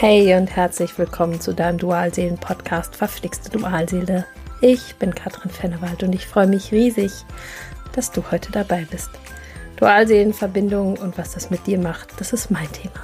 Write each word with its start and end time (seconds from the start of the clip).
Hey 0.00 0.32
und 0.36 0.54
herzlich 0.54 0.96
willkommen 0.96 1.40
zu 1.40 1.52
deinem 1.52 1.76
Dualseelen-Podcast 1.78 2.94
Verflixte 2.94 3.50
Dualseele. 3.50 4.24
Ich 4.60 4.94
bin 4.94 5.12
Katrin 5.12 5.50
Fennewald 5.50 6.04
und 6.04 6.14
ich 6.14 6.24
freue 6.24 6.46
mich 6.46 6.70
riesig, 6.70 7.10
dass 7.94 8.12
du 8.12 8.22
heute 8.30 8.52
dabei 8.52 8.86
bist. 8.88 9.10
Dualseelenverbindung 9.74 10.98
und 10.98 11.18
was 11.18 11.32
das 11.32 11.50
mit 11.50 11.66
dir 11.66 11.80
macht, 11.80 12.10
das 12.20 12.32
ist 12.32 12.48
mein 12.48 12.70
Thema. 12.70 12.94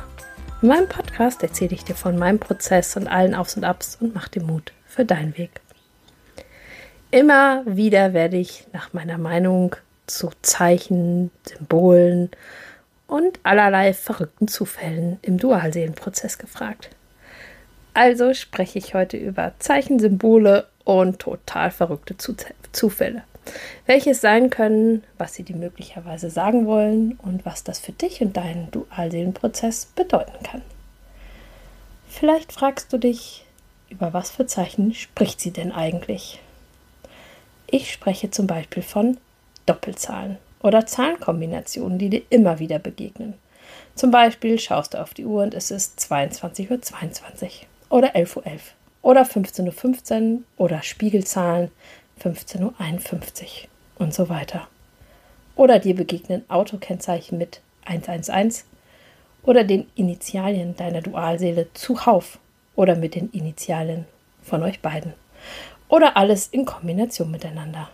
In 0.63 0.69
meinem 0.69 0.89
Podcast 0.89 1.43
erzähle 1.43 1.75
ich 1.75 1.83
dir 1.83 1.97
von 1.97 2.17
meinem 2.17 2.39
Prozess 2.39 2.97
und 2.97 3.09
allen 3.09 3.35
Aufs 3.35 3.57
und 3.57 3.65
Abs 3.65 3.99
und 4.01 4.15
mach 4.15 4.29
dir 4.29 4.45
Mut 4.45 4.73
für 4.87 5.05
deinen 5.05 5.37
Weg. 5.37 5.63
Immer 7.11 7.65
wieder 7.67 8.13
werde 8.13 8.37
ich 8.37 8.69
nach 8.73 8.93
meiner 8.93 9.19
Meinung 9.19 9.75
zu 10.07 10.31
Zeichen, 10.43 11.33
Symbolen 11.45 12.31
und 13.15 13.39
allerlei 13.45 13.95
verrückten 13.95 14.49
Zufällen 14.49 15.21
im 15.23 15.39
Dualseelenprozess 15.39 16.37
gefragt. 16.37 16.91
Also 17.95 18.35
spreche 18.35 18.81
ich 18.81 18.95
heute 18.95 19.17
über 19.17 19.53
Zeichen, 19.61 20.01
Symbole 20.01 20.67
und 20.83 21.21
total 21.21 21.71
verrückte 21.71 22.17
Zufälle. 22.73 23.23
Welche 23.87 24.11
es 24.11 24.21
sein 24.21 24.51
können, 24.51 25.05
was 25.17 25.35
sie 25.35 25.45
dir 25.45 25.55
möglicherweise 25.55 26.29
sagen 26.29 26.67
wollen 26.67 27.17
und 27.23 27.47
was 27.47 27.63
das 27.63 27.79
für 27.79 27.93
dich 27.93 28.21
und 28.21 28.37
deinen 28.37 28.73
Dualseelenprozess 28.73 29.87
bedeuten 29.95 30.43
kann. 30.43 30.63
Vielleicht 32.09 32.53
fragst 32.53 32.93
du 32.93 32.99
dich, 32.99 33.45
über 33.91 34.13
was 34.13 34.33
für 34.33 34.47
Zeichen 34.47 34.93
spricht 34.93 35.41
sie 35.41 35.53
denn 35.53 35.71
eigentlich? 35.71 36.41
Ich 37.69 37.93
spreche 37.93 38.33
zum 38.33 38.49
Beispiel 38.49 38.83
von 38.83 39.19
Doppelzahlen 39.67 40.39
oder 40.65 40.87
Zahlenkombinationen, 40.87 41.99
die 41.99 42.09
dir 42.09 42.23
immer 42.31 42.59
wieder 42.59 42.79
begegnen. 42.79 43.35
Zum 43.95 44.11
Beispiel 44.11 44.59
schaust 44.59 44.95
du 44.95 45.01
auf 45.01 45.13
die 45.13 45.27
Uhr 45.27 45.43
und 45.43 45.53
es 45.53 45.71
ist 45.71 46.01
22.22 46.01 46.71
Uhr 46.71 46.83
22 46.83 47.67
oder 47.91 48.17
11.11 48.17 48.37
Uhr 48.37 48.43
.11 48.45 48.61
oder 49.03 49.23
15.15 49.23 50.33
Uhr 50.33 50.43
oder 50.57 50.83
Spiegelzahlen 50.83 51.71
15.51 52.23 52.63
Uhr 52.63 52.73
und 53.99 54.15
so 54.15 54.31
weiter. 54.31 54.67
Oder 55.55 55.79
dir 55.79 55.95
begegnen 55.95 56.45
Autokennzeichen 56.49 57.37
mit 57.37 57.61
111 57.85 58.65
oder 59.43 59.65
den 59.65 59.87
Initialien 59.95 60.75
deiner 60.77 61.03
Dualseele 61.03 61.69
zuhauf 61.75 62.39
oder 62.75 62.97
mit 62.97 63.15
den 63.15 63.31
Initialien 63.31 64.07
von 64.43 64.63
euch 64.63 64.81
beiden. 64.81 65.13
Oder 65.89 66.17
alles 66.17 66.47
in 66.47 66.65
Kombination 66.65 67.31
miteinander. 67.31 67.91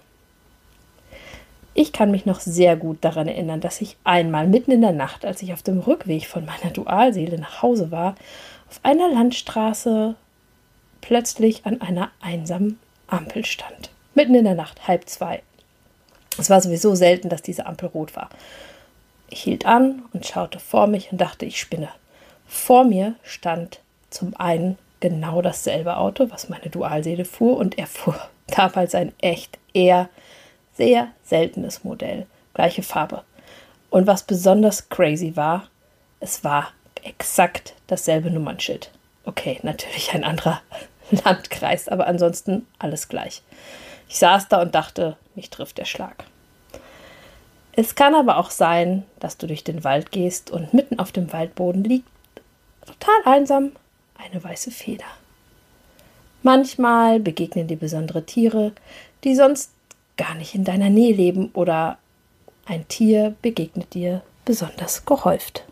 Ich 1.74 1.92
kann 1.92 2.10
mich 2.10 2.26
noch 2.26 2.40
sehr 2.40 2.76
gut 2.76 2.98
daran 3.02 3.28
erinnern, 3.28 3.60
dass 3.60 3.80
ich 3.80 3.96
einmal 4.04 4.46
mitten 4.46 4.72
in 4.72 4.80
der 4.80 4.92
Nacht, 4.92 5.24
als 5.24 5.40
ich 5.42 5.52
auf 5.52 5.62
dem 5.62 5.78
Rückweg 5.78 6.26
von 6.26 6.44
meiner 6.44 6.72
Dualseele 6.72 7.38
nach 7.38 7.62
Hause 7.62 7.90
war, 7.90 8.16
auf 8.68 8.80
einer 8.82 9.08
Landstraße 9.08 10.16
plötzlich 11.00 11.64
an 11.66 11.80
einer 11.80 12.10
einsamen 12.20 12.78
Ampel 13.06 13.44
stand. 13.44 13.90
Mitten 14.14 14.34
in 14.34 14.44
der 14.44 14.54
Nacht, 14.54 14.86
halb 14.88 15.08
zwei. 15.08 15.42
Es 16.38 16.50
war 16.50 16.60
sowieso 16.60 16.94
selten, 16.94 17.28
dass 17.28 17.42
diese 17.42 17.66
Ampel 17.66 17.88
rot 17.88 18.16
war. 18.16 18.30
Ich 19.28 19.42
hielt 19.42 19.66
an 19.66 20.02
und 20.12 20.26
schaute 20.26 20.58
vor 20.58 20.86
mich 20.86 21.12
und 21.12 21.20
dachte, 21.20 21.46
ich 21.46 21.60
spinne. 21.60 21.88
Vor 22.46 22.84
mir 22.84 23.14
stand 23.22 23.80
zum 24.10 24.34
einen 24.36 24.76
genau 24.98 25.40
dasselbe 25.40 25.96
Auto, 25.96 26.30
was 26.30 26.48
meine 26.48 26.68
Dualseele 26.68 27.24
fuhr, 27.24 27.56
und 27.56 27.78
er 27.78 27.86
fuhr 27.86 28.16
damals 28.48 28.94
ein 28.94 29.12
echt 29.20 29.58
eher 29.72 30.08
sehr 30.80 31.08
seltenes 31.22 31.84
Modell. 31.84 32.26
Gleiche 32.54 32.82
Farbe. 32.82 33.22
Und 33.90 34.06
was 34.06 34.22
besonders 34.22 34.88
crazy 34.88 35.36
war, 35.36 35.68
es 36.20 36.42
war 36.42 36.72
exakt 37.02 37.74
dasselbe 37.86 38.30
Nummernschild. 38.30 38.90
Okay, 39.26 39.60
natürlich 39.62 40.14
ein 40.14 40.24
anderer 40.24 40.62
Landkreis, 41.10 41.86
aber 41.88 42.06
ansonsten 42.06 42.66
alles 42.78 43.08
gleich. 43.08 43.42
Ich 44.08 44.16
saß 44.18 44.48
da 44.48 44.62
und 44.62 44.74
dachte, 44.74 45.18
mich 45.34 45.50
trifft 45.50 45.76
der 45.76 45.84
Schlag. 45.84 46.24
Es 47.72 47.94
kann 47.94 48.14
aber 48.14 48.38
auch 48.38 48.50
sein, 48.50 49.04
dass 49.18 49.36
du 49.36 49.46
durch 49.46 49.64
den 49.64 49.84
Wald 49.84 50.10
gehst 50.10 50.50
und 50.50 50.72
mitten 50.72 50.98
auf 50.98 51.12
dem 51.12 51.30
Waldboden 51.30 51.84
liegt, 51.84 52.08
total 52.86 53.34
einsam, 53.34 53.72
eine 54.16 54.42
weiße 54.42 54.70
Feder. 54.70 55.04
Manchmal 56.42 57.20
begegnen 57.20 57.66
dir 57.66 57.76
besondere 57.76 58.24
Tiere, 58.24 58.72
die 59.24 59.34
sonst 59.34 59.72
gar 60.20 60.34
nicht 60.34 60.54
in 60.54 60.64
deiner 60.64 60.90
Nähe 60.90 61.14
leben 61.14 61.48
oder 61.54 61.96
ein 62.66 62.86
Tier 62.88 63.34
begegnet 63.40 63.94
dir 63.94 64.20
besonders 64.44 65.06
gehäuft. 65.06 65.64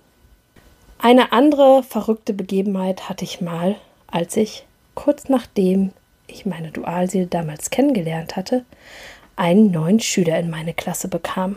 Eine 0.98 1.32
andere 1.32 1.82
verrückte 1.82 2.32
Begebenheit 2.32 3.10
hatte 3.10 3.26
ich 3.26 3.42
mal, 3.42 3.76
als 4.06 4.38
ich, 4.38 4.64
kurz 4.94 5.28
nachdem 5.28 5.92
ich 6.26 6.46
meine 6.46 6.70
Dualseele 6.70 7.26
damals 7.26 7.68
kennengelernt 7.68 8.36
hatte, 8.36 8.64
einen 9.36 9.70
neuen 9.70 10.00
Schüler 10.00 10.38
in 10.38 10.48
meine 10.48 10.72
Klasse 10.72 11.08
bekam. 11.08 11.56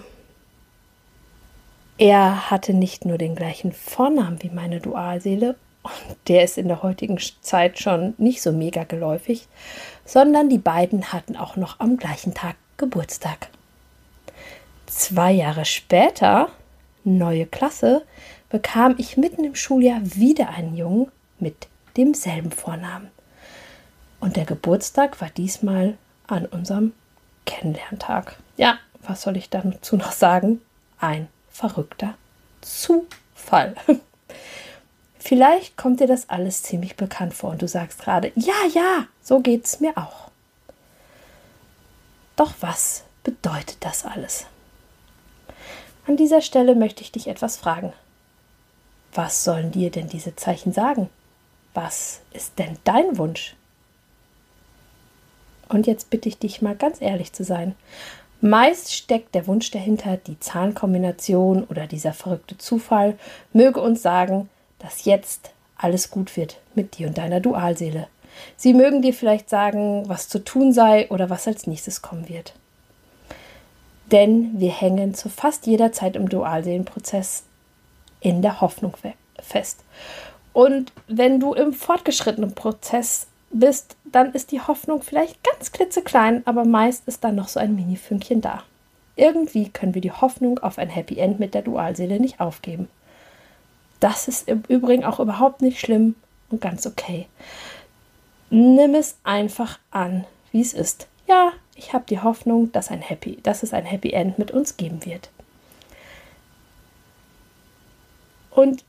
Er 1.97 2.51
hatte 2.51 2.73
nicht 2.73 3.05
nur 3.05 3.17
den 3.17 3.35
gleichen 3.35 3.71
Vornamen 3.71 4.43
wie 4.43 4.49
meine 4.49 4.81
Dualseele, 4.81 5.55
und 5.83 6.17
der 6.27 6.43
ist 6.43 6.57
in 6.57 6.67
der 6.67 6.83
heutigen 6.83 7.17
Zeit 7.39 7.79
schon 7.79 8.15
nicht 8.17 8.41
so 8.41 8.51
mega 8.51 8.83
geläufig, 8.83 9.47
sondern 10.05 10.49
die 10.49 10.59
beiden 10.59 11.13
hatten 11.13 11.37
auch 11.37 11.55
noch 11.55 11.79
am 11.79 11.95
gleichen 11.95 12.33
Tag 12.33 12.55
Geburtstag. 12.81 13.49
Zwei 14.87 15.31
Jahre 15.31 15.65
später, 15.65 16.49
neue 17.03 17.45
Klasse, 17.45 18.03
bekam 18.49 18.95
ich 18.97 19.17
mitten 19.17 19.43
im 19.43 19.53
Schuljahr 19.53 20.01
wieder 20.03 20.49
einen 20.49 20.75
Jungen 20.75 21.11
mit 21.37 21.67
demselben 21.95 22.51
Vornamen. 22.51 23.11
Und 24.19 24.35
der 24.35 24.45
Geburtstag 24.45 25.21
war 25.21 25.29
diesmal 25.29 25.95
an 26.25 26.47
unserem 26.47 26.93
Kennenlerntag. 27.45 28.35
Ja, 28.57 28.79
was 29.03 29.21
soll 29.21 29.37
ich 29.37 29.51
dazu 29.51 29.95
noch 29.95 30.11
sagen? 30.11 30.59
Ein 30.99 31.27
verrückter 31.51 32.15
Zufall. 32.61 33.75
Vielleicht 35.19 35.77
kommt 35.77 35.99
dir 35.99 36.07
das 36.07 36.29
alles 36.29 36.63
ziemlich 36.63 36.95
bekannt 36.95 37.35
vor 37.35 37.51
und 37.51 37.61
du 37.61 37.67
sagst 37.67 38.01
gerade, 38.01 38.31
ja, 38.33 38.55
ja, 38.73 39.05
so 39.21 39.39
geht's 39.39 39.79
mir 39.81 39.95
auch. 39.95 40.30
Doch 42.35 42.53
was 42.59 43.03
bedeutet 43.23 43.77
das 43.81 44.05
alles? 44.05 44.45
An 46.07 46.17
dieser 46.17 46.41
Stelle 46.41 46.75
möchte 46.75 47.01
ich 47.03 47.11
dich 47.11 47.27
etwas 47.27 47.57
fragen. 47.57 47.93
Was 49.13 49.43
sollen 49.43 49.71
dir 49.71 49.91
denn 49.91 50.07
diese 50.07 50.35
Zeichen 50.35 50.73
sagen? 50.73 51.09
Was 51.73 52.21
ist 52.33 52.59
denn 52.59 52.77
dein 52.83 53.17
Wunsch? 53.17 53.55
Und 55.69 55.87
jetzt 55.87 56.09
bitte 56.09 56.27
ich 56.27 56.37
dich 56.37 56.61
mal 56.61 56.75
ganz 56.75 57.01
ehrlich 57.01 57.31
zu 57.33 57.43
sein. 57.43 57.75
Meist 58.41 58.93
steckt 58.93 59.35
der 59.35 59.47
Wunsch 59.47 59.69
dahinter, 59.71 60.17
die 60.17 60.39
Zahlenkombination 60.39 61.63
oder 61.65 61.87
dieser 61.87 62.11
verrückte 62.11 62.57
Zufall 62.57 63.17
möge 63.53 63.79
uns 63.79 64.01
sagen, 64.01 64.49
dass 64.79 65.05
jetzt 65.05 65.51
alles 65.77 66.09
gut 66.09 66.35
wird 66.35 66.59
mit 66.73 66.97
dir 66.97 67.07
und 67.07 67.17
deiner 67.17 67.39
Dualseele. 67.39 68.07
Sie 68.57 68.73
mögen 68.73 69.01
dir 69.01 69.13
vielleicht 69.13 69.49
sagen, 69.49 70.07
was 70.07 70.29
zu 70.29 70.43
tun 70.43 70.73
sei 70.73 71.09
oder 71.09 71.29
was 71.29 71.47
als 71.47 71.67
nächstes 71.67 72.01
kommen 72.01 72.29
wird. 72.29 72.53
Denn 74.11 74.59
wir 74.59 74.71
hängen 74.71 75.13
zu 75.13 75.29
fast 75.29 75.67
jeder 75.67 75.91
Zeit 75.91 76.15
im 76.15 76.27
Dualseelenprozess 76.27 77.43
in 78.19 78.41
der 78.41 78.61
Hoffnung 78.61 78.93
fest. 79.41 79.83
Und 80.53 80.91
wenn 81.07 81.39
du 81.39 81.53
im 81.53 81.73
fortgeschrittenen 81.73 82.53
Prozess 82.53 83.27
bist, 83.51 83.95
dann 84.03 84.33
ist 84.33 84.51
die 84.51 84.61
Hoffnung 84.61 85.01
vielleicht 85.01 85.43
ganz 85.43 85.71
klitzeklein, 85.71 86.41
aber 86.45 86.65
meist 86.65 87.07
ist 87.07 87.23
dann 87.23 87.35
noch 87.35 87.47
so 87.47 87.59
ein 87.59 87.75
Mini-Fünkchen 87.75 88.41
da. 88.41 88.63
Irgendwie 89.15 89.69
können 89.69 89.93
wir 89.93 90.01
die 90.01 90.11
Hoffnung 90.11 90.59
auf 90.59 90.77
ein 90.77 90.89
Happy 90.89 91.17
End 91.17 91.39
mit 91.39 91.53
der 91.53 91.61
Dualseele 91.61 92.19
nicht 92.19 92.39
aufgeben. 92.39 92.87
Das 93.99 94.27
ist 94.27 94.47
im 94.47 94.63
Übrigen 94.67 95.05
auch 95.05 95.19
überhaupt 95.19 95.61
nicht 95.61 95.79
schlimm 95.79 96.15
und 96.49 96.61
ganz 96.61 96.87
okay. 96.87 97.27
Nimm 98.51 98.95
es 98.95 99.17
einfach 99.23 99.79
an, 99.91 100.25
wie 100.51 100.61
es 100.61 100.73
ist. 100.73 101.07
Ja, 101.25 101.53
ich 101.75 101.93
habe 101.93 102.03
die 102.07 102.19
Hoffnung, 102.19 102.71
dass, 102.73 102.91
ein 102.91 103.01
Happy, 103.01 103.39
dass 103.43 103.63
es 103.63 103.73
ein 103.73 103.85
Happy 103.85 104.11
End 104.11 104.37
mit 104.37 104.51
uns 104.51 104.75
geben 104.75 105.05
wird. 105.05 105.29
Und 108.51 108.83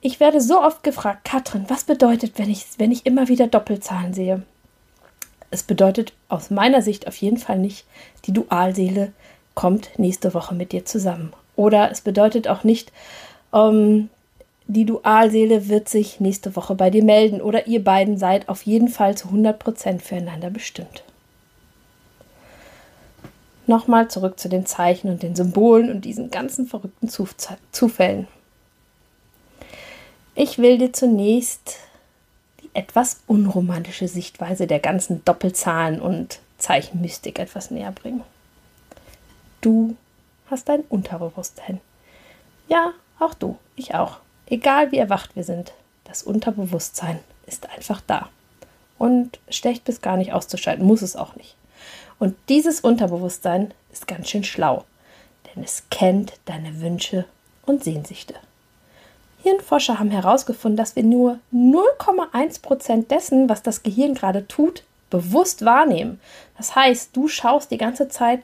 ich 0.00 0.18
werde 0.18 0.40
so 0.40 0.60
oft 0.60 0.82
gefragt, 0.82 1.24
Katrin, 1.24 1.66
was 1.68 1.84
bedeutet, 1.84 2.36
wenn 2.36 2.50
ich, 2.50 2.66
wenn 2.78 2.90
ich 2.90 3.06
immer 3.06 3.28
wieder 3.28 3.46
Doppelzahlen 3.46 4.12
sehe? 4.12 4.42
Es 5.52 5.62
bedeutet 5.62 6.12
aus 6.28 6.50
meiner 6.50 6.82
Sicht 6.82 7.06
auf 7.06 7.16
jeden 7.16 7.36
Fall 7.36 7.58
nicht, 7.58 7.86
die 8.24 8.32
Dualseele 8.32 9.12
kommt 9.54 9.98
nächste 9.98 10.34
Woche 10.34 10.56
mit 10.56 10.72
dir 10.72 10.84
zusammen. 10.84 11.32
Oder 11.54 11.92
es 11.92 12.00
bedeutet 12.00 12.48
auch 12.48 12.64
nicht, 12.64 12.90
ähm, 13.52 14.08
die 14.72 14.84
Dualseele 14.84 15.68
wird 15.68 15.88
sich 15.88 16.20
nächste 16.20 16.54
Woche 16.54 16.76
bei 16.76 16.90
dir 16.90 17.02
melden 17.02 17.40
oder 17.40 17.66
ihr 17.66 17.82
beiden 17.82 18.16
seid 18.16 18.48
auf 18.48 18.62
jeden 18.62 18.86
Fall 18.86 19.16
zu 19.16 19.26
100% 19.28 20.00
füreinander 20.00 20.48
bestimmt. 20.50 21.02
Nochmal 23.66 24.08
zurück 24.08 24.38
zu 24.38 24.48
den 24.48 24.66
Zeichen 24.66 25.10
und 25.10 25.24
den 25.24 25.34
Symbolen 25.34 25.90
und 25.90 26.04
diesen 26.04 26.30
ganzen 26.30 26.66
verrückten 26.66 27.08
Zufällen. 27.08 28.28
Ich 30.36 30.58
will 30.58 30.78
dir 30.78 30.92
zunächst 30.92 31.78
etwas 32.72 33.22
unromantische 33.26 34.06
Sichtweise 34.06 34.68
der 34.68 34.78
ganzen 34.78 35.24
Doppelzahlen 35.24 36.00
und 36.00 36.38
Zeichenmystik 36.58 37.40
etwas 37.40 37.72
näher 37.72 37.90
bringen. 37.90 38.22
Du 39.60 39.96
hast 40.48 40.68
dein 40.68 40.82
Unterbewusstsein. 40.82 41.80
Ja, 42.68 42.92
auch 43.18 43.34
du, 43.34 43.58
ich 43.74 43.96
auch. 43.96 44.18
Egal 44.50 44.90
wie 44.90 44.98
erwacht 44.98 45.36
wir 45.36 45.44
sind, 45.44 45.72
das 46.04 46.24
Unterbewusstsein 46.24 47.20
ist 47.46 47.70
einfach 47.70 48.00
da. 48.06 48.28
Und 48.98 49.38
schlecht 49.48 49.84
bis 49.84 50.02
gar 50.02 50.16
nicht 50.16 50.32
auszuschalten, 50.32 50.84
muss 50.84 51.02
es 51.02 51.16
auch 51.16 51.36
nicht. 51.36 51.54
Und 52.18 52.36
dieses 52.48 52.80
Unterbewusstsein 52.80 53.72
ist 53.92 54.06
ganz 54.06 54.28
schön 54.28 54.44
schlau, 54.44 54.84
denn 55.46 55.62
es 55.62 55.84
kennt 55.88 56.34
deine 56.44 56.80
Wünsche 56.80 57.24
und 57.64 57.82
Sehnsüchte. 57.84 58.34
Hirnforscher 59.42 59.98
haben 59.98 60.10
herausgefunden, 60.10 60.76
dass 60.76 60.96
wir 60.96 61.04
nur 61.04 61.38
0,1% 61.54 63.06
dessen, 63.06 63.48
was 63.48 63.62
das 63.62 63.82
Gehirn 63.82 64.14
gerade 64.14 64.46
tut, 64.48 64.82
bewusst 65.08 65.64
wahrnehmen. 65.64 66.20
Das 66.56 66.74
heißt, 66.74 67.16
du 67.16 67.28
schaust 67.28 67.70
die 67.70 67.78
ganze 67.78 68.08
Zeit 68.08 68.42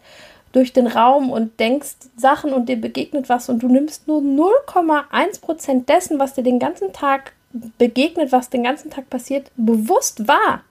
durch 0.57 0.73
den 0.73 0.87
Raum 0.87 1.31
und 1.31 1.61
denkst 1.61 1.97
Sachen 2.17 2.55
und 2.55 2.71
dir 2.71 2.81
begegnet 2.81 3.29
was 3.29 3.51
und 3.51 3.63
du 3.63 3.69
nimmst 3.69 4.09
nur 4.09 4.23
0,1% 4.23 5.85
dessen, 5.85 6.19
was 6.19 6.33
dir 6.33 6.43
den 6.43 6.59
ganzen 6.59 6.95
Tag 6.95 7.35
begegnet, 7.53 8.33
was 8.33 8.49
den 8.49 8.65
ganzen 8.65 8.91
Tag 8.91 9.11
passiert, 9.11 9.51
bewusst 9.59 10.27
wahr. 10.27 10.63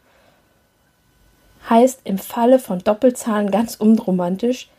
Heißt 1.69 2.01
im 2.03 2.17
Falle 2.17 2.57
von 2.57 2.79
Doppelzahlen 2.79 3.51
ganz 3.51 3.75
unromantisch, 3.75 4.69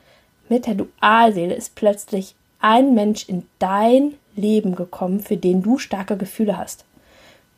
mit 0.48 0.66
der 0.66 0.74
Dualseele 0.74 1.54
ist 1.54 1.76
plötzlich 1.76 2.34
ein 2.60 2.94
Mensch 2.94 3.28
in 3.28 3.46
dein 3.60 4.14
Leben 4.34 4.74
gekommen, 4.74 5.20
für 5.20 5.36
den 5.36 5.62
du 5.62 5.78
starke 5.78 6.16
Gefühle 6.16 6.58
hast. 6.58 6.84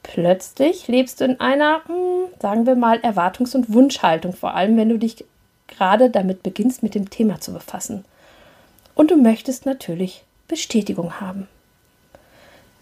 Plötzlich 0.03 0.87
lebst 0.87 1.23
du 1.23 1.25
in 1.25 1.41
einer, 1.41 1.81
hm, 1.87 2.29
sagen 2.41 2.67
wir 2.67 2.77
mal, 2.77 2.99
Erwartungs- 2.99 3.55
und 3.55 3.73
Wunschhaltung, 3.73 4.35
vor 4.35 4.55
allem 4.55 4.77
wenn 4.77 4.91
du 4.91 4.99
dich 4.99 5.25
gerade 5.69 6.11
damit 6.11 6.43
beginnst, 6.43 6.83
mit 6.83 6.95
dem 6.95 7.11
Thema 7.11 7.41
zu 7.41 7.53
befassen. 7.53 8.05
Und 8.95 9.11
du 9.11 9.17
möchtest 9.17 9.67
natürlich 9.67 10.25
Bestätigung 10.49 11.21
haben. 11.21 11.49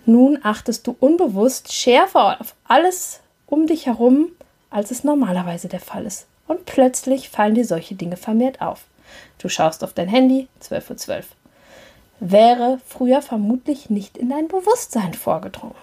Nun 0.07 0.39
achtest 0.43 0.87
du 0.87 0.97
unbewusst 0.99 1.73
schärfer 1.73 2.41
auf 2.41 2.55
alles 2.65 3.21
um 3.47 3.67
dich 3.67 3.87
herum, 3.87 4.29
als 4.71 4.91
es 4.91 5.05
normalerweise 5.05 5.69
der 5.69 5.81
Fall 5.81 6.07
ist. 6.07 6.27
Und 6.47 6.65
plötzlich 6.65 7.29
fallen 7.29 7.55
dir 7.55 7.65
solche 7.65 7.97
Dinge 7.97 8.17
vermehrt 8.17 8.61
auf. 8.61 8.85
Du 9.39 9.49
schaust 9.49 9.83
auf 9.83 9.93
dein 9.93 10.09
Handy, 10.09 10.49
12.12 10.63 10.91
Uhr. 10.91 10.97
12. 10.97 11.27
Wäre 12.21 12.81
früher 12.87 13.21
vermutlich 13.21 13.91
nicht 13.91 14.17
in 14.17 14.31
dein 14.31 14.49
Bewusstsein 14.49 15.13
vorgedrungen. 15.13 15.75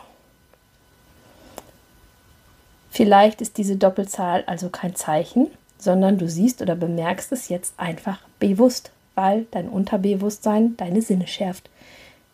Vielleicht 2.89 3.41
ist 3.41 3.57
diese 3.57 3.75
Doppelzahl 3.75 4.43
also 4.45 4.69
kein 4.69 4.95
Zeichen, 4.95 5.47
sondern 5.83 6.17
du 6.17 6.27
siehst 6.27 6.61
oder 6.61 6.75
bemerkst 6.75 7.31
es 7.31 7.49
jetzt 7.49 7.73
einfach 7.77 8.19
bewusst, 8.39 8.91
weil 9.15 9.45
dein 9.51 9.69
Unterbewusstsein 9.69 10.77
deine 10.77 11.01
Sinne 11.01 11.27
schärft, 11.27 11.69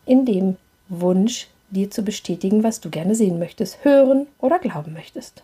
in 0.06 0.24
dem 0.24 0.56
Wunsch, 0.88 1.48
dir 1.70 1.90
zu 1.90 2.02
bestätigen, 2.02 2.64
was 2.64 2.80
du 2.80 2.90
gerne 2.90 3.14
sehen 3.14 3.38
möchtest, 3.38 3.84
hören 3.84 4.26
oder 4.40 4.58
glauben 4.58 4.92
möchtest. 4.92 5.42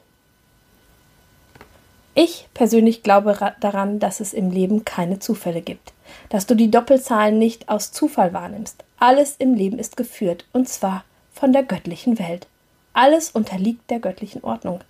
Ich 2.15 2.49
persönlich 2.55 3.03
glaube 3.03 3.39
daran, 3.61 3.99
dass 3.99 4.21
es 4.21 4.33
im 4.33 4.51
Leben 4.51 4.85
keine 4.85 5.19
Zufälle 5.19 5.61
gibt, 5.61 5.93
dass 6.31 6.47
du 6.47 6.55
die 6.55 6.71
Doppelzahlen 6.71 7.39
nicht 7.39 7.69
aus 7.69 7.93
Zufall 7.93 8.33
wahrnimmst. 8.33 8.85
Alles 8.99 9.37
im 9.39 9.55
Leben 9.55 9.79
ist 9.79 9.97
geführt, 9.97 10.47
und 10.53 10.69
zwar 10.69 11.05
von 11.33 11.53
der 11.53 11.63
göttlichen 11.63 12.19
Welt. 12.19 12.47
Alles 12.95 13.31
unterliegt 13.31 13.91
der 13.91 14.01
göttlichen 14.01 14.43
Ordnung. 14.43 14.81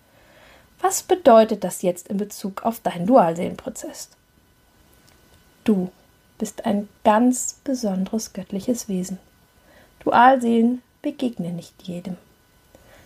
Was 0.81 1.03
bedeutet 1.03 1.65
das 1.65 1.83
jetzt 1.83 2.09
in 2.09 2.17
Bezug 2.17 2.63
auf 2.65 2.81
deinen 2.81 3.07
Dualseelenprozess? 3.07 4.11
Du 5.65 5.91
bist 6.39 6.67
ein 6.67 6.89
ganz 7.03 7.61
besonderes 7.65 8.33
göttliches 8.33 8.89
Wesen. 8.89 9.19
Dualseelen 10.05 10.83
begegnen 11.03 11.57
nicht 11.57 11.83
jedem. 11.83 12.17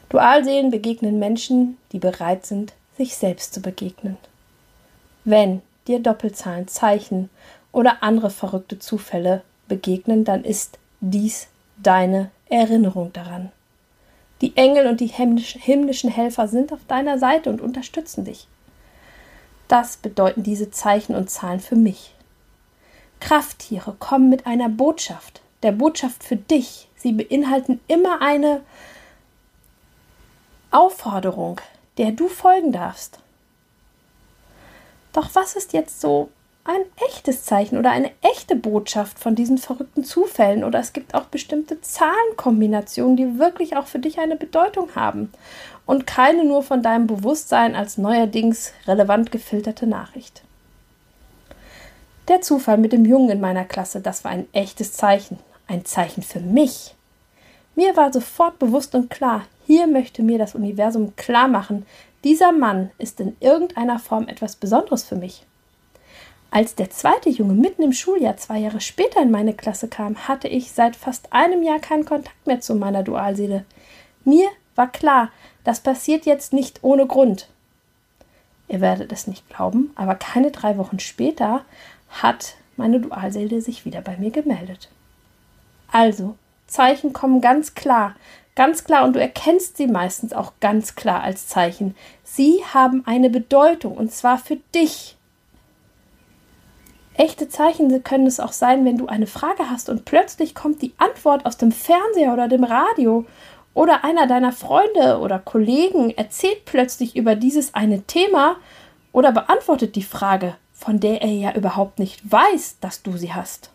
Dualseelen 0.09 0.71
begegnen 0.71 1.19
Menschen, 1.19 1.79
die 1.93 1.99
bereit 2.01 2.45
sind, 2.45 2.75
sich 2.97 3.17
selbst 3.17 3.55
zu 3.55 3.63
begegnen. 3.63 4.19
Wenn 5.25 5.63
dir 5.87 6.01
Doppelzahlen, 6.01 6.69
Zeichen 6.69 7.31
oder 7.73 8.03
andere 8.03 8.31
verrückte 8.31 8.79
Zufälle 8.79 9.43
begegnen, 9.69 10.25
dann 10.25 10.45
ist 10.45 10.79
dies 11.01 11.47
deine 11.77 12.31
Erinnerung 12.49 13.13
daran. 13.13 13.53
Die 14.41 14.57
Engel 14.57 14.87
und 14.87 15.01
die 15.01 15.07
himmlischen 15.07 16.11
Helfer 16.11 16.49
sind 16.49 16.73
auf 16.73 16.81
deiner 16.89 17.19
Seite 17.19 17.51
und 17.51 17.61
unterstützen 17.61 18.25
dich. 18.25 18.49
Das 19.69 19.99
bedeuten 19.99 20.43
diese 20.43 20.71
Zeichen 20.71 21.15
und 21.15 21.31
Zahlen 21.31 21.61
für 21.61 21.77
mich. 21.77 22.15
Krafttiere 23.21 23.95
kommen 23.99 24.31
mit 24.31 24.47
einer 24.47 24.69
Botschaft, 24.69 25.43
der 25.63 25.73
Botschaft 25.73 26.25
für 26.25 26.37
dich. 26.37 26.89
Sie 26.97 27.13
beinhalten 27.13 27.81
immer 27.87 28.23
eine 28.23 28.63
Aufforderung, 30.71 31.61
der 31.99 32.13
du 32.13 32.29
folgen 32.29 32.73
darfst. 32.73 33.19
Doch 35.13 35.29
was 35.35 35.55
ist 35.55 35.73
jetzt 35.73 36.01
so 36.01 36.31
ein 36.65 36.83
echtes 37.09 37.45
Zeichen 37.45 37.79
oder 37.79 37.91
eine 37.91 38.11
echte 38.21 38.55
Botschaft 38.55 39.19
von 39.19 39.35
diesen 39.35 39.59
verrückten 39.59 40.05
Zufällen 40.05 40.63
oder 40.63 40.79
es 40.79 40.93
gibt 40.93 41.15
auch 41.15 41.25
bestimmte 41.25 41.81
Zahlenkombinationen, 41.81 43.17
die 43.17 43.39
wirklich 43.39 43.77
auch 43.77 43.87
für 43.87 43.99
dich 43.99 44.19
eine 44.19 44.37
Bedeutung 44.37 44.95
haben 44.95 45.33
und 45.87 46.07
keine 46.07 46.45
nur 46.45 46.63
von 46.63 46.83
deinem 46.83 47.07
Bewusstsein 47.07 47.75
als 47.75 47.99
neuerdings 47.99 48.73
relevant 48.87 49.33
gefilterte 49.33 49.87
Nachricht. 49.87 50.43
Der 52.29 52.43
Zufall 52.43 52.79
mit 52.79 52.93
dem 52.93 53.05
Jungen 53.05 53.31
in 53.31 53.41
meiner 53.41 53.65
Klasse, 53.65 54.01
das 54.01 54.23
war 54.23 54.31
ein 54.31 54.47
echtes 54.53 54.93
Zeichen, 54.93 55.39
ein 55.67 55.85
Zeichen 55.85 56.23
für 56.23 56.41
mich. 56.41 56.95
Mir 57.75 57.97
war 57.97 58.13
sofort 58.13 58.59
bewusst 58.59 58.95
und 58.95 59.09
klar, 59.09 59.47
hier 59.67 59.87
möchte 59.87 60.23
mir 60.23 60.39
das 60.39 60.55
Universum 60.55 61.17
klar 61.17 61.49
machen, 61.49 61.87
dieser 62.23 62.53
Mann 62.53 62.91
ist 62.99 63.19
in 63.19 63.35
irgendeiner 63.41 63.99
Form 63.99 64.29
etwas 64.29 64.55
Besonderes 64.55 65.05
für 65.05 65.17
mich. 65.17 65.47
Als 66.53 66.75
der 66.75 66.91
zweite 66.91 67.31
Junge 67.31 67.55
mitten 67.55 67.83
im 67.83 67.93
Schuljahr 67.93 68.37
zwei 68.37 68.59
Jahre 68.59 68.81
später 68.81 69.23
in 69.23 69.31
meine 69.31 69.55
Klasse 69.55 69.87
kam, 69.87 70.27
hatte 70.27 70.49
ich 70.49 70.73
seit 70.73 70.97
fast 70.97 71.33
einem 71.33 71.63
Jahr 71.63 71.79
keinen 71.79 72.05
Kontakt 72.05 72.47
mehr 72.47 72.61
zu 72.61 72.75
meiner 72.75 73.05
Dualseele. 73.05 73.65
Mir 74.25 74.49
war 74.75 74.91
klar, 74.91 75.31
das 75.63 75.81
passiert 75.81 76.27
jetzt 76.27 76.53
nicht 76.53 76.83
ohne 76.83 77.07
Grund. 77.07 77.49
Ihr 78.67 78.81
werdet 78.81 79.13
es 79.13 79.27
nicht 79.27 79.49
glauben, 79.49 79.93
aber 79.95 80.17
keine 80.17 80.51
drei 80.51 80.77
Wochen 80.77 80.99
später 80.99 81.65
hat 82.09 82.55
meine 82.77 82.99
Dualseele 82.99 83.61
sich 83.61 83.85
wieder 83.85 84.01
bei 84.01 84.17
mir 84.17 84.31
gemeldet. 84.31 84.89
Also, 85.93 86.37
Zeichen 86.67 87.13
kommen 87.13 87.41
ganz 87.41 87.75
klar, 87.75 88.15
ganz 88.55 88.85
klar 88.85 89.05
und 89.05 89.15
du 89.15 89.21
erkennst 89.21 89.77
sie 89.77 89.87
meistens 89.87 90.33
auch 90.33 90.53
ganz 90.61 90.95
klar 90.95 91.23
als 91.23 91.47
Zeichen. 91.47 91.97
Sie 92.25 92.63
haben 92.73 93.03
eine 93.07 93.31
Bedeutung 93.31 93.97
und 93.97 94.13
zwar 94.13 94.39
für 94.39 94.57
dich. 94.75 95.17
Echte 97.21 97.51
Zeichen 97.51 98.03
können 98.03 98.27
es 98.27 98.41
auch 98.41 98.53
sein, 98.53 98.87
wenn 98.87 98.97
du 98.97 99.07
eine 99.07 99.27
Frage 99.27 99.69
hast 99.69 99.91
und 99.91 100.07
plötzlich 100.07 100.55
kommt 100.55 100.81
die 100.81 100.95
Antwort 100.97 101.45
aus 101.45 101.59
dem 101.59 101.71
Fernseher 101.71 102.33
oder 102.33 102.49
dem 102.49 102.65
Radio 102.65 103.27
oder 103.75 104.05
einer 104.05 104.27
deiner 104.27 104.53
Freunde 104.53 105.19
oder 105.19 105.39
Kollegen 105.39 106.17
erzählt 106.17 106.65
plötzlich 106.65 107.17
über 107.17 107.35
dieses 107.35 107.75
eine 107.75 108.01
Thema 108.05 108.57
oder 109.13 109.33
beantwortet 109.33 109.97
die 109.97 110.03
Frage, 110.03 110.57
von 110.73 110.99
der 110.99 111.21
er 111.21 111.29
ja 111.29 111.55
überhaupt 111.55 111.99
nicht 111.99 112.23
weiß, 112.25 112.79
dass 112.81 113.03
du 113.03 113.19
sie 113.19 113.35
hast. 113.35 113.69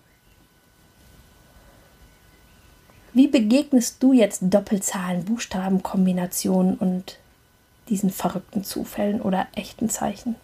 Wie 3.14 3.28
begegnest 3.28 4.02
du 4.02 4.12
jetzt 4.12 4.42
Doppelzahlen, 4.42 5.24
Buchstabenkombinationen 5.24 6.80
und 6.80 7.20
diesen 7.90 8.10
verrückten 8.10 8.64
Zufällen 8.64 9.22
oder 9.22 9.46
echten 9.54 9.88
Zeichen? 9.88 10.36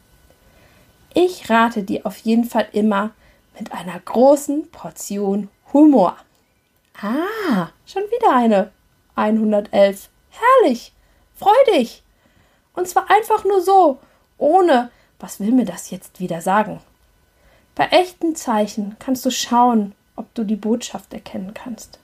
Ich 1.13 1.50
rate 1.50 1.84
dir 1.84 2.06
auf 2.06 2.18
jeden 2.18 2.46
Fall 2.46 2.68
immer 2.72 3.12
mit 3.60 3.72
einer 3.74 4.00
großen 4.00 4.70
Portion 4.72 5.50
Humor. 5.74 6.15
Ah, 7.01 7.70
schon 7.86 8.03
wieder 8.03 8.36
eine 8.36 8.72
111. 9.15 10.10
Herrlich. 10.30 10.94
Freu 11.36 11.53
dich. 11.75 12.03
Und 12.74 12.88
zwar 12.88 13.10
einfach 13.10 13.44
nur 13.44 13.62
so, 13.62 14.00
ohne, 14.38 14.91
was 15.20 15.39
will 15.39 15.51
mir 15.51 15.65
das 15.65 15.89
jetzt 15.89 16.20
wieder 16.20 16.41
sagen? 16.41 16.80
Bei 17.75 17.88
echten 17.88 18.36
Zeichen 18.36 18.96
kannst 19.00 19.25
du 19.25 19.32
schauen, 19.32 19.96
ob 20.15 20.34
du 20.34 20.44
die 20.44 20.56
Botschaft 20.56 21.13
erkennen 21.13 21.53
kannst. 21.53 22.00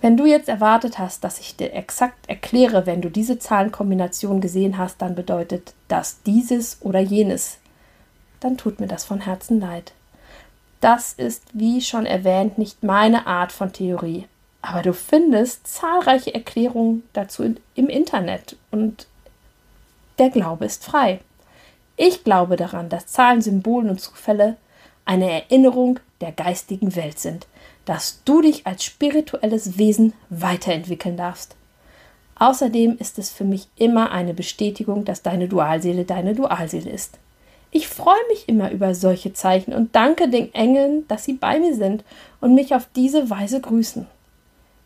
Wenn 0.00 0.16
du 0.16 0.24
jetzt 0.24 0.48
erwartet 0.48 0.98
hast, 0.98 1.24
dass 1.24 1.40
ich 1.40 1.56
dir 1.56 1.74
exakt 1.74 2.28
erkläre, 2.28 2.86
wenn 2.86 3.02
du 3.02 3.10
diese 3.10 3.38
Zahlenkombination 3.38 4.40
gesehen 4.40 4.78
hast, 4.78 5.02
dann 5.02 5.14
bedeutet 5.14 5.74
das 5.88 6.22
dieses 6.22 6.78
oder 6.80 7.00
jenes, 7.00 7.58
dann 8.40 8.56
tut 8.56 8.80
mir 8.80 8.86
das 8.86 9.04
von 9.04 9.20
Herzen 9.20 9.60
leid. 9.60 9.92
Das 10.80 11.12
ist, 11.12 11.42
wie 11.52 11.82
schon 11.82 12.06
erwähnt, 12.06 12.56
nicht 12.56 12.82
meine 12.82 13.26
Art 13.26 13.52
von 13.52 13.72
Theorie. 13.72 14.26
Aber 14.62 14.82
du 14.82 14.94
findest 14.94 15.66
zahlreiche 15.66 16.34
Erklärungen 16.34 17.02
dazu 17.12 17.54
im 17.74 17.88
Internet 17.88 18.56
und 18.70 19.06
der 20.18 20.30
Glaube 20.30 20.64
ist 20.64 20.84
frei. 20.84 21.20
Ich 21.96 22.24
glaube 22.24 22.56
daran, 22.56 22.88
dass 22.88 23.06
Zahlen, 23.06 23.42
Symbolen 23.42 23.90
und 23.90 24.00
Zufälle 24.00 24.56
eine 25.04 25.30
Erinnerung 25.30 26.00
der 26.20 26.32
geistigen 26.32 26.94
Welt 26.96 27.18
sind, 27.18 27.46
dass 27.90 28.22
du 28.24 28.40
dich 28.40 28.68
als 28.68 28.84
spirituelles 28.84 29.76
Wesen 29.76 30.12
weiterentwickeln 30.28 31.16
darfst. 31.16 31.56
Außerdem 32.36 32.96
ist 32.98 33.18
es 33.18 33.32
für 33.32 33.42
mich 33.42 33.66
immer 33.74 34.12
eine 34.12 34.32
Bestätigung, 34.32 35.04
dass 35.04 35.22
deine 35.22 35.48
Dualseele 35.48 36.04
deine 36.04 36.36
Dualseele 36.36 36.88
ist. 36.88 37.18
Ich 37.72 37.88
freue 37.88 38.28
mich 38.28 38.48
immer 38.48 38.70
über 38.70 38.94
solche 38.94 39.32
Zeichen 39.32 39.72
und 39.72 39.96
danke 39.96 40.28
den 40.28 40.54
Engeln, 40.54 41.08
dass 41.08 41.24
sie 41.24 41.32
bei 41.32 41.58
mir 41.58 41.74
sind 41.74 42.04
und 42.40 42.54
mich 42.54 42.76
auf 42.76 42.86
diese 42.94 43.28
Weise 43.28 43.60
grüßen. 43.60 44.06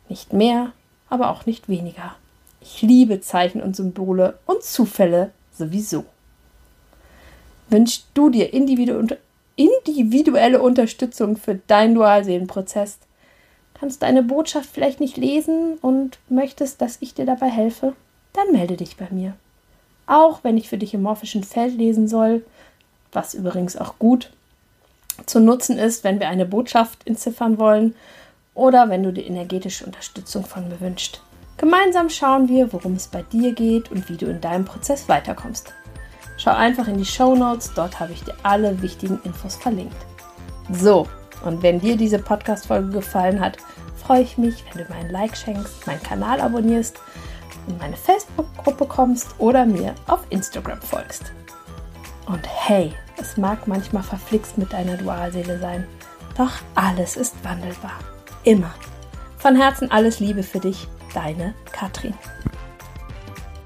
Nicht 0.09 0.33
mehr, 0.33 0.73
aber 1.11 1.29
auch 1.29 1.45
nicht 1.45 1.69
weniger. 1.69 2.17
Ich 2.63 2.81
liebe 2.81 3.21
Zeichen 3.21 3.61
und 3.61 3.77
Symbole 3.77 4.39
und 4.47 4.63
Zufälle 4.63 5.31
sowieso. 5.53 6.07
Wünschst 7.69 8.07
du 8.15 8.31
dir 8.31 8.55
individuelle 9.57 10.61
Unterstützung 10.61 11.37
für 11.37 11.55
deinen 11.55 11.95
Dualseelenprozess? 11.95 12.99
Kannst 13.75 14.03
deine 14.03 14.23
Botschaft 14.23 14.69
vielleicht 14.73 15.01
nicht 15.01 15.17
lesen 15.17 15.75
und 15.81 16.19
möchtest, 16.29 16.81
dass 16.81 16.99
ich 17.01 17.15
dir 17.15 17.27
dabei 17.27 17.49
helfe? 17.49 17.93
Dann 18.33 18.53
melde 18.53 18.77
dich 18.77 18.97
bei 18.97 19.09
mir. 19.11 19.35
Auch 20.07 20.45
wenn 20.45 20.57
ich 20.57 20.69
für 20.69 20.79
dich 20.79 20.95
im 20.95 21.03
morphischen 21.03 21.45
Feld 21.45 21.77
lesen 21.77 22.09
soll, 22.09 22.45
was 23.13 23.35
übrigens 23.35 23.77
auch 23.77 23.99
gut 23.99 24.31
zu 25.27 25.41
nutzen 25.41 25.79
ist, 25.79 26.05
wenn 26.05 26.21
wir 26.21 26.29
eine 26.29 26.47
Botschaft 26.47 27.07
entziffern 27.07 27.59
wollen 27.59 27.95
oder 28.55 28.89
wenn 28.89 29.03
du 29.03 29.13
die 29.13 29.27
energetische 29.27 29.87
Unterstützung 29.87 30.45
von 30.45 30.69
mir 30.69 30.81
wünschst. 30.81 31.21
Gemeinsam 31.57 32.11
schauen 32.11 32.49
wir, 32.49 32.73
worum 32.73 32.95
es 32.95 33.07
bei 33.07 33.23
dir 33.23 33.53
geht 33.53 33.91
und 33.91 34.09
wie 34.09 34.17
du 34.17 34.27
in 34.27 34.41
deinem 34.41 34.65
Prozess 34.65 35.09
weiterkommst. 35.09 35.73
Schau 36.37 36.53
einfach 36.53 36.89
in 36.89 36.99
die 36.99 37.05
Show 37.05 37.35
Notes, 37.35 37.73
dort 37.75 38.01
habe 38.01 38.13
ich 38.13 38.25
dir 38.25 38.35
alle 38.43 38.81
wichtigen 38.83 39.21
Infos 39.25 39.57
verlinkt. 39.57 39.97
So, 40.73 41.07
und 41.45 41.63
wenn 41.63 41.81
dir 41.81 41.97
diese 41.97 42.19
Podcast-Folge 42.19 42.91
gefallen 42.91 43.41
hat, 43.41 43.59
freue 44.05 44.23
ich 44.23 44.39
mich, 44.39 44.65
wenn 44.73 44.85
du 44.85 44.93
mir 44.93 44.99
ein 44.99 45.11
Like 45.11 45.37
schenkst, 45.37 45.87
meinen 45.87 46.03
Kanal 46.03 46.41
abonnierst, 46.41 46.99
in 47.69 47.79
meine 47.79 47.97
Facebook-Gruppe 47.97 48.87
kommst 48.87 49.35
oder 49.39 49.65
mir 49.65 49.95
auf 50.07 50.21
Instagram 50.31 50.81
folgst. 50.81 51.33
Und 52.27 52.47
hey, 52.47 52.93
es 53.17 53.37
mag 53.37 53.67
manchmal 53.67 54.03
verflixt 54.03 54.59
mit 54.59 54.73
deiner 54.73 54.97
Dualseele 54.97 55.59
sein, 55.59 55.87
doch 56.37 56.53
alles 56.75 57.17
ist 57.17 57.35
wandelbar. 57.45 57.99
Immer. 58.43 58.75
Von 59.39 59.57
Herzen 59.57 59.91
alles 59.91 60.21
Liebe 60.21 60.43
für 60.43 60.61
dich, 60.61 60.89
deine 61.13 61.55
Katrin. 61.71 62.15